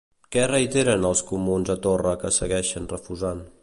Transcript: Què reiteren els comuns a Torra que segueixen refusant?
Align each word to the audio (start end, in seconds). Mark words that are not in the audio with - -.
Què 0.35 0.45
reiteren 0.51 1.05
els 1.11 1.23
comuns 1.33 1.71
a 1.77 1.79
Torra 1.87 2.17
que 2.25 2.35
segueixen 2.43 2.95
refusant? 2.97 3.51